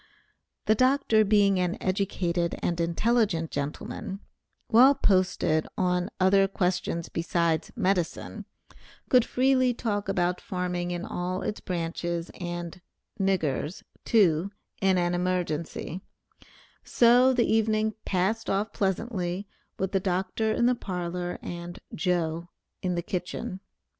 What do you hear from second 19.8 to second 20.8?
the Dr. in the